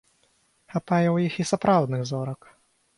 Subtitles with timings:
[0.77, 2.53] Хапае ў іх і сапраўдных зорак.